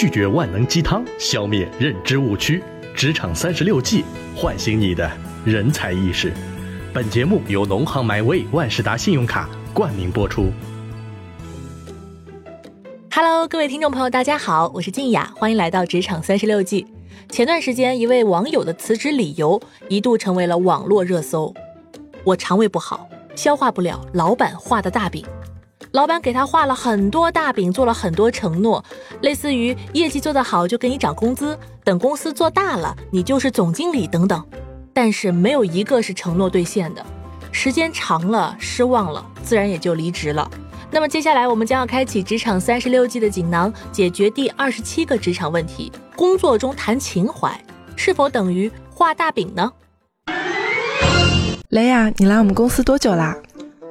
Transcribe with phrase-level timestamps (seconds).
[0.00, 2.62] 拒绝万能鸡汤，消灭认知误区。
[2.94, 4.04] 职场三十六计，
[4.36, 5.10] 唤醒你的
[5.44, 6.32] 人才意识。
[6.94, 10.52] 本节目由农行 MyWay 万事达信用卡冠名播出。
[13.12, 16.86] Hello，各位听众朋友，大家好，我是静雅，欢迎来到职场三十六计。
[17.30, 21.52] 前段时间，一位网友的辞职理由一度成为了网络热搜。
[22.22, 25.26] 我肠胃不好，消化不了老板画的大饼。
[25.92, 28.84] 老板给他画了很多大饼，做了很多承诺，
[29.22, 34.44] 类似于业绩做得好就给你涨工资，等公司做大了你就是总经理等等。
[34.92, 37.04] 但是没有一个是承诺兑现的，
[37.52, 40.50] 时间长了失望了，自然也就离职了。
[40.90, 47.58] 那么接下来我们将要开启职场三十六计的锦囊，解决第二十七个职场问题：工作中谈情怀
[47.94, 49.72] 是否等于画大饼呢？
[51.68, 53.36] 雷亚，你来我们公司多久啦？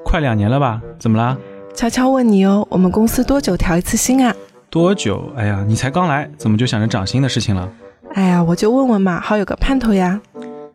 [0.04, 0.82] 快两年了吧？
[1.00, 1.38] 怎么啦？
[1.78, 4.36] 悄悄问你哦，我们公司多久调一次薪啊？
[4.68, 5.32] 多久？
[5.36, 7.70] 哎呀，你才刚来，怎么就想着涨薪的事情了？
[8.16, 10.20] 哎呀，我就问问嘛，好有个盼头呀。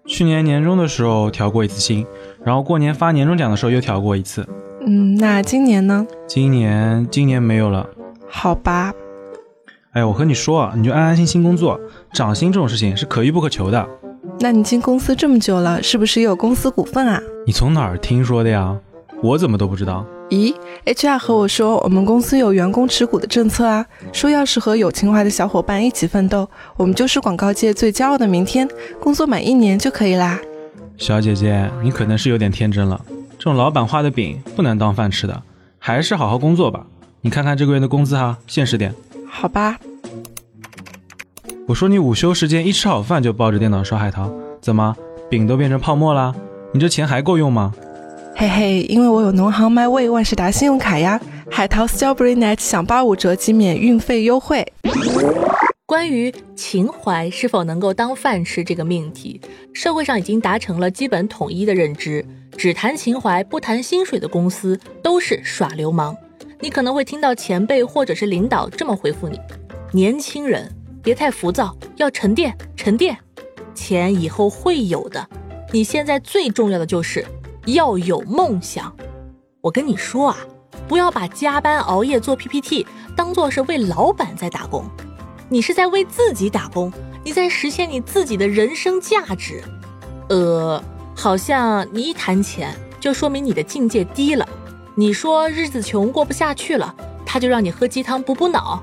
[0.06, 2.06] 去年年终的时候调过一次薪，
[2.45, 4.47] 然后过年发年终奖的时候又调过一次。
[4.86, 6.06] 嗯，那今年呢？
[6.28, 7.84] 今年今年没有了。
[8.28, 8.92] 好吧。
[9.95, 11.80] 哎呀，我和你说，你就安安心心工作，
[12.12, 13.84] 涨薪这种事情是可遇不可求的。
[14.39, 17.20] 那你进公司这么久了，是不是也有公司股份啊？
[17.45, 18.78] 你从哪儿听说的呀？
[19.20, 20.06] 我怎么都不知道。
[20.33, 20.55] 咦
[20.86, 28.66] ，HR 和我说，我们公司有员工持股的政策啊，说要是和有情怀的小伙伴一起奋斗，我们就是广告界最骄傲的明天，
[28.98, 30.41] 工作满一年就可以啦。
[30.97, 32.98] 小姐姐，你可能是有点天真了，
[33.36, 35.42] 这种老板画的饼不能当饭吃的，
[35.78, 36.86] 还是好好工作吧。
[37.20, 38.94] 你看看这个月的工资哈，现实点。
[39.28, 39.78] 好吧。
[41.67, 44.96] 我说你午休时间一吃好饭就抱着电脑刷海淘，怎么
[45.28, 46.34] 饼都变成泡沫啦？
[46.72, 47.74] 你这钱还够用吗？
[48.43, 54.67] 嘿嘿，因为我有农行 MyWay 万事达信用卡呀，海淘 Strawberry Net 享八五折及免运费优惠。
[55.87, 59.41] 关于情怀是否能够当饭吃这个命题，
[59.73, 62.27] 社会上已经达成了基本统一的认知：
[62.57, 66.17] 只谈情怀不谈薪水的公司都是耍流氓。
[66.58, 69.39] 你可能会听到前辈或者是领导这么回复你：
[69.92, 70.69] 年轻人
[71.01, 73.17] 别太浮躁，要沉淀沉淀，
[73.73, 75.25] 钱以后会有的。
[75.70, 77.25] 你现在最重要的就是。
[77.67, 78.92] 要有梦想，
[79.61, 80.36] 我跟你说啊，
[80.89, 82.84] 不要把加班熬夜做 PPT
[83.17, 84.84] 当做是为老板在打工，
[85.48, 89.62] 你是在为自己打工，你在实现你自己的人生价值。
[90.28, 90.83] 呃，
[91.14, 94.48] 好像你一谈钱，就说明你的境界低了。
[94.96, 96.92] 你说日子穷过不下去了，
[97.24, 98.83] 他就让你喝鸡汤补补脑。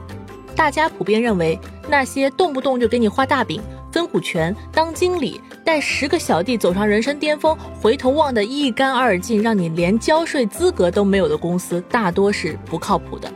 [0.55, 3.61] 大家普遍认为，那些动不动就给你画大饼。
[3.91, 13.31] 分股权、当经理、带十个小弟走上人生巅峰，回头望得一干二净，让你连交税资格都没有的公司，大多是不靠谱的。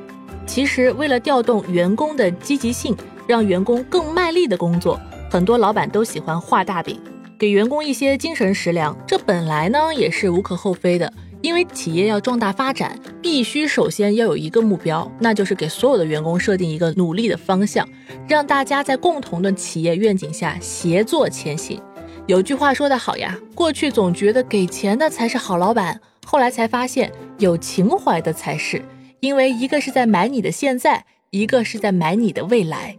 [0.48, 5.00] 其实，为了调动员工的积极性，让员工更卖力的工作，
[5.30, 7.00] 很多老板都喜欢画大饼，
[7.38, 8.98] 给员工一些精神食粮。
[9.06, 11.14] 这本来呢也是无可厚非的。
[11.44, 17.88] 因为企业要壮大发展，必须首先要有一个目标，那就是给所有的员工设定一个努力的方向，
[18.28, 21.80] 让大家在共同的企业愿景下协作前行。
[22.26, 28.82] 有句话说得好呀，过去总觉得给钱的才是好老板，后来才发现有情怀的才是，
[29.20, 32.96] 因为一个是在买你的现在，一个是在买你的未来。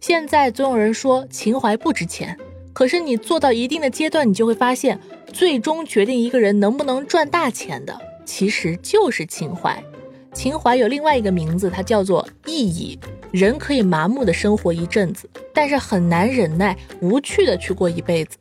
[0.00, 2.38] 现在总有人说情怀不值钱。
[2.72, 5.00] 可是你做到一定的阶段，你就会发现，
[5.32, 9.82] 最终决定一个人能不能赚大钱的，其实就是情怀。
[10.32, 12.96] 情怀有另外一个名字，它叫做意义。
[13.32, 18.38] 人可以麻木的生活一阵子，但是很难忍耐无趣的去过一辈子。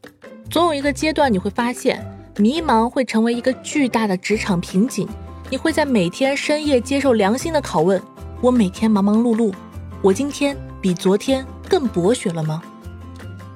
[0.50, 2.04] 总有一个阶段，你会发现，
[2.38, 5.08] 迷茫会成为一个巨大的职场瓶颈。
[5.50, 8.02] 你会在每天深夜接受良心的拷问：
[8.42, 9.54] 我每天忙忙碌碌，
[10.02, 12.62] 我今天比昨天更博学了吗？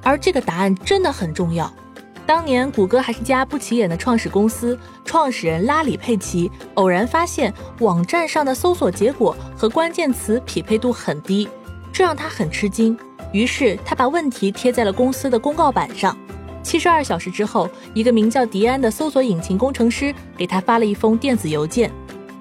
[0.04, 1.72] 而这个答案真的很重要。
[2.26, 11.48] 当年谷歌还是家不起眼的创始公司，创始人拉里·佩奇偶然发现网站上的搜索结果和关键词匹配度很低，
[11.92, 12.98] 这让他很吃惊。
[13.32, 16.16] 于是他把问题贴在了公司的公告板上。
[16.64, 21.92] 七十二小时之后，一个名叫迪安的搜索引擎工程师给他发了一封电子邮件，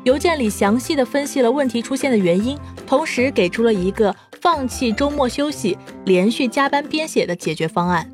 [0.04, 4.14] 邮件里详细的分析了问题出现的原因，同时给出了一个。
[4.42, 5.76] 放弃周末休息，
[6.06, 8.10] 连续加班编写的解决方案。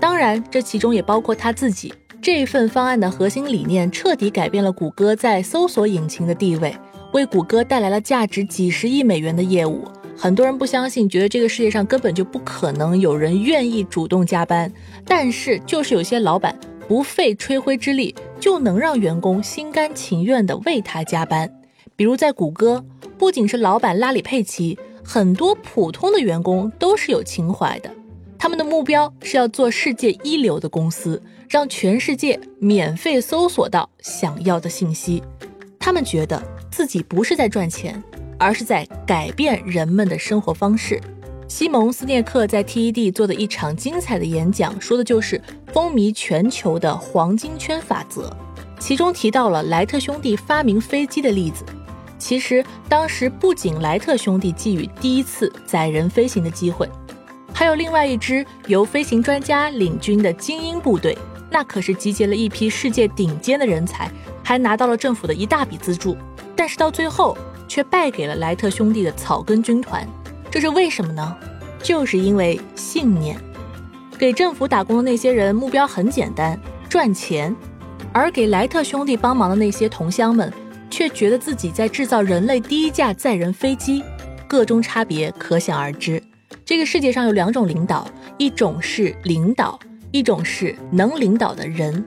[0.00, 1.94] 当然，这其中也包括他自己。
[2.20, 6.74] 这份方案的核心理念彻底改变了谷歌在搜索引擎的地位，
[7.12, 9.84] 为谷歌带来了价值几十亿美元的业务。
[10.20, 14.70] 很多人不相信，觉得这个世界上根本就不可能有人愿意主动加班。
[15.06, 21.48] 但是，就是有些老板不费吹灰之力就能让员工心甘情愿地为他加班。
[21.94, 22.84] 比如在谷歌，
[23.16, 24.76] 不仅是老板拉里·佩奇。
[25.04, 27.90] 很多普通的员工都是有情怀的，
[28.36, 35.22] 他们的目标是要做世界一流的公司，让全世界免费搜索到想要的信息。
[35.78, 38.02] 他们觉得自己不是在赚钱，
[38.38, 41.00] 而是在改变人们的生活方式。
[41.48, 45.40] 西蒙斯涅克在 TED 做的一场精彩的演讲，说的就是
[45.72, 48.30] 风靡全球的黄金圈法则，
[48.78, 51.64] 其中提到了莱特兄弟发明飞机的例子。
[52.18, 56.86] 其实当时不仅莱特兄弟给予第一次载人飞行的机会，
[57.54, 61.16] 还有另外一支由飞行专家领军的精英部队，
[61.50, 64.10] 那可是集结了一批世界顶尖的人才，
[64.44, 66.16] 还拿到了政府的一大笔资助。
[66.56, 67.38] 但是到最后
[67.68, 70.04] 却败给了莱特兄弟的草根军团。
[70.50, 71.36] 这是为什么呢？
[71.80, 73.38] 就是因为信念。
[74.18, 77.54] 给政府打工的那些人目标很简单，赚钱；
[78.12, 80.52] 而给莱特兄弟帮忙的那些同乡们，
[80.90, 84.02] 却觉得自己在制造人类第一架载人飞机。
[84.48, 86.20] 个中差别可想而知。
[86.64, 89.78] 这个世界上有两种领导，一种是领导，
[90.10, 92.04] 一种是能领导的人。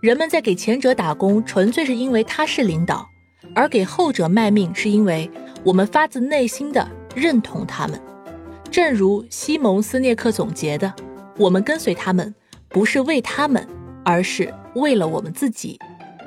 [0.00, 3.06] 人们在给前者打工，纯粹是因为他是领导；
[3.54, 5.30] 而给后者卖命，是因为
[5.62, 6.88] 我们发自内心的。
[7.12, 8.00] 认同他们，
[8.70, 10.94] 正如西蒙斯涅克总结的
[11.36, 12.32] ：“我们跟随他们，
[12.68, 13.66] 不是为他们，
[14.04, 15.76] 而是为了我们自己。”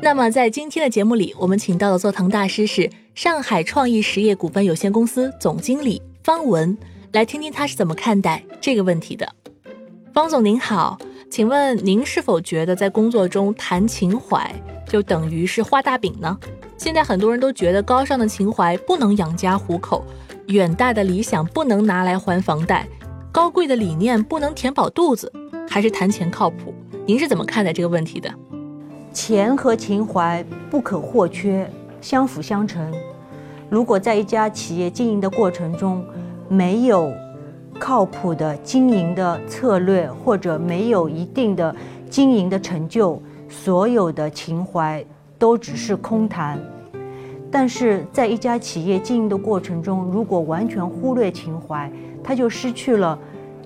[0.03, 6.77] 那么，在今天的节目里，我们请到的座堂大师是上海创意实业股份有限公司总经理方文，
[7.13, 9.25] 来听听他是怎么看待这个问题的。
[10.13, 10.99] 方总您好，
[11.33, 14.53] 请问您是否觉得在工作中谈情怀
[14.87, 16.37] 就等于是画大饼呢？
[16.77, 20.05] 现在很多人都觉得高尚的情怀不能养家糊口。
[20.49, 22.87] 远大的理想不能拿来还房贷，
[23.31, 25.33] 高贵的理念不能填饱肚子，
[25.67, 26.71] 还是谈钱靠谱？
[27.07, 28.31] 您是怎么看待这个问题的？
[29.11, 31.67] 钱和情怀不可或缺，
[31.99, 32.93] 相辅相成。
[33.71, 36.05] 如果在一家企业经营的过程中，
[36.47, 37.11] 没有
[37.79, 41.75] 靠谱的经营的策略，或者没有一定的
[42.09, 45.03] 经营的成就，所有的情怀
[45.37, 46.59] 都只是空谈。
[47.51, 51.91] 但是在一家企业经营的过程中，如果完全忽略情怀，
[52.23, 53.17] 他就失去了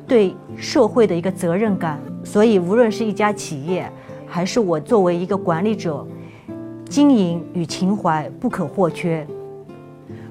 [0.07, 1.99] 对社会的一个责任感。
[2.23, 3.89] 所以，无论是一家企业，
[4.25, 6.05] 还是我作为一个管理者，
[6.89, 9.25] 经营与情怀不可或缺。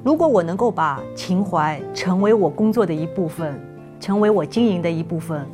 [0.07, 3.61] 如果我能够把情怀成为我工作的一部分，
[3.99, 5.45] 成为我经营的一部分，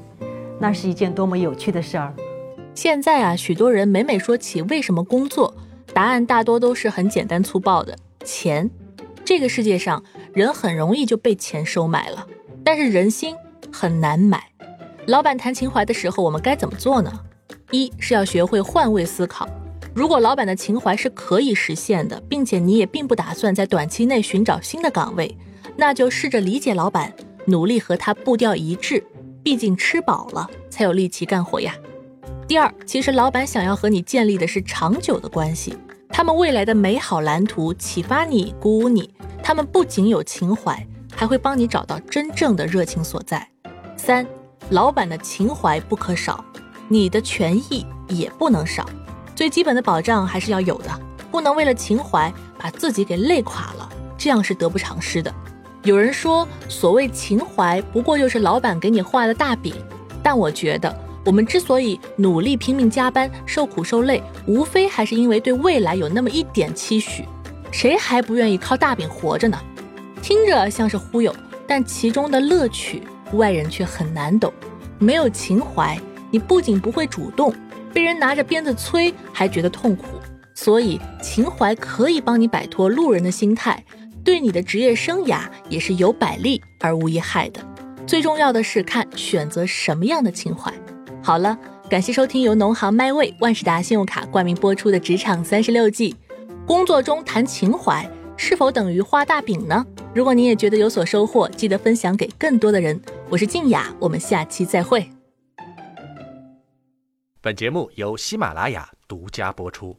[0.58, 2.12] 那是一件多么有趣的事儿。
[2.74, 5.54] 现在啊，许多人每每说起为什么工作。
[5.94, 7.96] 答案大多都是很简单粗暴的，
[8.26, 8.70] 钱。
[9.24, 10.04] 这个世界上
[10.34, 12.26] 人很容易就被钱收买了，
[12.62, 13.34] 但是人心
[13.72, 14.50] 很难买。
[15.06, 17.10] 老板谈情怀的时候，我们该怎么做呢？
[17.70, 19.48] 一是要学会换位思考。
[19.94, 25.36] 如果老板的情怀是可以实现的，并且你也并不打算在短期内寻找新的岗位，
[25.76, 27.12] 那就试着理解老板，
[27.46, 29.04] 努力和他步调一致。
[29.42, 31.74] 毕竟吃饱了才有力气干活呀。
[32.46, 35.76] 第二，其实老板想要和你建立的是长久的关系，
[36.08, 39.12] 他们未来的美好蓝图启发你、鼓舞你。
[39.42, 43.46] 他们不仅有情怀，还会帮你找到真正的热情所在。
[43.96, 44.24] 三，
[44.70, 46.42] 老板的情怀不可少，
[46.88, 48.88] 你的权益也不能少，
[49.42, 55.34] 最基本的保障还是要有的，不能为了情怀把自己给累垮了，这样是得不偿失的。
[55.82, 59.74] 有人说，所谓情怀，不过就是老板给你画的大饼，
[60.22, 60.96] 但我觉得。
[61.24, 67.24] 我们之所以努力拼命加班、受苦受累，无非还是因为对未来有那么一点期许。
[67.72, 69.58] 谁还不愿意靠大饼活着呢？
[70.22, 71.34] 听着像是忽悠，
[71.66, 74.52] 但其中的乐趣，外人却很难懂。
[75.00, 75.98] 没有情怀，
[76.30, 77.52] 你不仅不会主动，
[77.92, 80.06] 被人拿着鞭子催还觉得痛苦。
[80.54, 83.82] 所以，情怀可以帮你摆脱路人的心态，
[84.22, 87.60] 对你的职业生涯也是有百利而无一害的。
[88.06, 90.72] 最重要的是看选择什么样的情怀。
[91.22, 91.58] 好了，
[91.88, 96.12] 感谢收听由农行 My Way 万事达信用卡冠名播出的《职场三十六计》。
[96.66, 99.84] 工作中谈情怀，是否等于画大饼呢？
[100.14, 103.00] 如果您也觉得有所收获，记得分享给更多的人。
[103.30, 105.08] 我是静雅，我们下期再会。
[107.44, 109.96] 本节目由喜马拉雅独家播出。